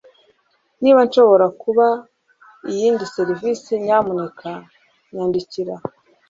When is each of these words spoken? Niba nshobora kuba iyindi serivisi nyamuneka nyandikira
Niba 0.81 0.99
nshobora 1.07 1.45
kuba 1.61 1.87
iyindi 2.69 3.03
serivisi 3.15 3.69
nyamuneka 3.85 4.49
nyandikira 5.13 5.75